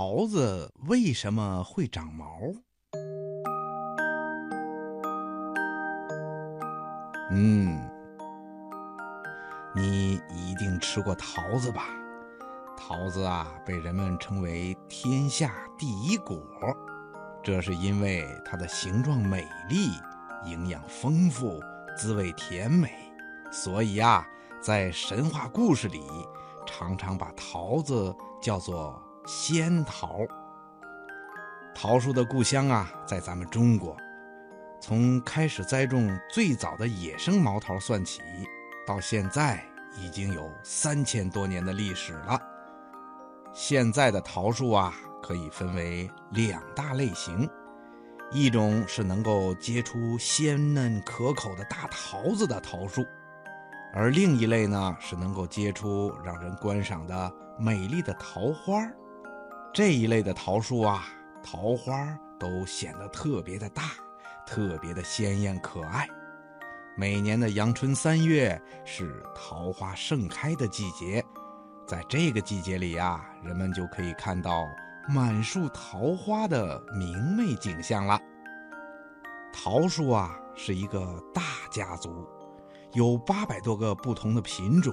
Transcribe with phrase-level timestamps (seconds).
[0.00, 2.24] 桃子为什么会长毛？
[7.32, 7.76] 嗯，
[9.74, 11.88] 你一定吃过桃子吧？
[12.76, 16.40] 桃子啊，被人们称为天下第一果，
[17.42, 19.90] 这是因为它的形状美丽、
[20.44, 21.60] 营养丰富、
[21.96, 22.88] 滋味甜美，
[23.50, 24.24] 所以啊，
[24.62, 26.00] 在神话故事里，
[26.64, 30.20] 常常把桃子叫做仙桃。
[31.74, 33.94] 桃树的故乡啊，在咱们中国。
[34.80, 38.22] 从开始栽种最早的野生毛桃算起，
[38.86, 39.62] 到现在
[39.98, 42.40] 已经有三千多年的历史了。
[43.52, 47.46] 现在的桃树啊，可以分为两大类型：
[48.32, 53.04] 一种是能够结出鲜嫩可口的大桃子的桃树，
[53.92, 58.90] 而另一类呢，是能够结出让人观赏的美丽的桃花。
[59.78, 61.06] 这一类的桃树啊，
[61.40, 63.84] 桃花都显得特别的大。
[64.44, 66.04] 特别的鲜艳可爱。
[66.96, 71.24] 每年的阳春三月是桃花盛开的季节，
[71.86, 74.64] 在这个季节里呀，人们就可以看到
[75.08, 78.18] 满树桃花的明媚景象了。
[79.52, 82.26] 桃树啊，是一个大家族，
[82.94, 84.92] 有八百多个不同的品种，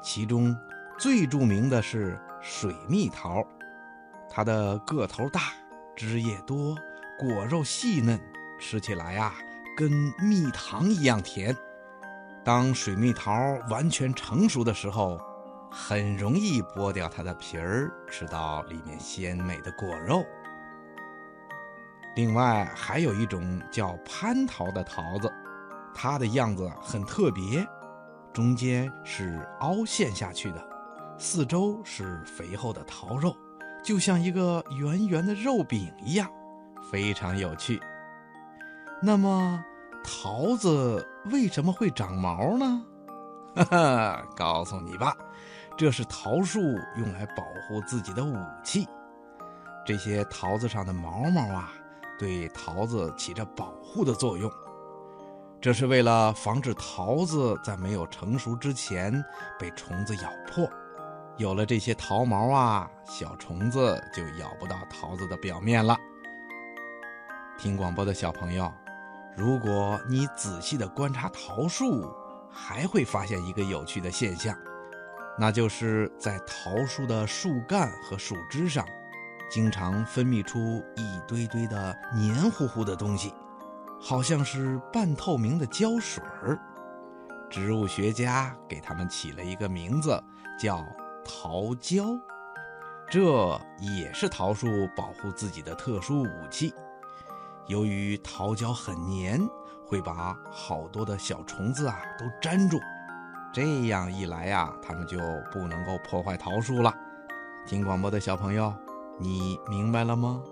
[0.00, 0.56] 其中
[0.96, 3.42] 最著名的是水蜜桃，
[4.34, 5.42] 它的个头大，
[5.94, 6.74] 枝叶多，
[7.16, 8.20] 果肉细嫩。
[8.58, 9.32] 吃起来呀，
[9.76, 11.56] 跟蜜糖一样甜。
[12.44, 13.32] 当水蜜桃
[13.70, 15.20] 完全成熟的时候，
[15.70, 20.24] 很容易剥掉它的皮儿，吃到里面鲜美的果肉。
[22.16, 25.32] 另外，还有一种叫蟠桃的桃子，
[25.94, 27.64] 它的样子很特别，
[28.32, 30.68] 中间是凹陷下去的，
[31.18, 33.36] 四周是肥厚的桃肉，
[33.84, 36.28] 就像一个圆圆的肉饼一样，
[36.90, 37.80] 非常有趣。
[39.02, 39.62] 那么，
[40.02, 42.82] 桃子为什么会长毛呢？
[43.54, 45.14] 哈哈，告诉你吧，
[45.76, 46.60] 这是桃树
[46.96, 48.34] 用来保护自己的武
[48.64, 48.88] 器。
[49.86, 51.70] 这些桃子上的毛毛啊，
[52.18, 54.50] 对桃子起着保护的作用。
[55.60, 59.22] 这是为了防止桃子在没有成熟之前
[59.58, 60.66] 被虫子咬破。
[61.36, 65.96] 有了这些桃毛啊，小虫子就咬不到桃子的表面了。
[67.58, 68.72] 听广播的小朋友。
[69.36, 72.08] 如果你仔细地观察桃树，
[72.48, 74.56] 还会发现一个有趣的现象，
[75.36, 78.86] 那就是在桃树的树干和树枝上，
[79.50, 83.34] 经常分泌出一堆堆的黏糊糊的东西，
[84.00, 86.56] 好像是半透明的胶水儿。
[87.50, 90.22] 植物学家给它们起了一个名字，
[90.56, 90.86] 叫
[91.24, 92.04] 桃胶。
[93.10, 96.72] 这也是桃树保护自己的特殊武器。
[97.66, 99.40] 由于桃胶很黏，
[99.86, 102.78] 会把好多的小虫子啊都粘住，
[103.52, 105.18] 这样一来呀，它们就
[105.52, 106.92] 不能够破坏桃树了。
[107.66, 108.72] 听广播的小朋友，
[109.18, 110.42] 你明白了吗？